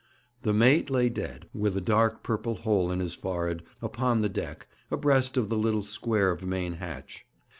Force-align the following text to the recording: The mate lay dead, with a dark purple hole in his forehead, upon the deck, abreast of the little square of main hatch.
The 0.41 0.51
mate 0.51 0.89
lay 0.89 1.09
dead, 1.09 1.47
with 1.53 1.77
a 1.77 1.79
dark 1.79 2.23
purple 2.23 2.55
hole 2.55 2.89
in 2.91 2.99
his 2.99 3.13
forehead, 3.13 3.61
upon 3.83 4.21
the 4.21 4.29
deck, 4.29 4.65
abreast 4.89 5.37
of 5.37 5.47
the 5.47 5.57
little 5.59 5.83
square 5.83 6.31
of 6.31 6.43
main 6.43 6.73
hatch. 6.73 7.23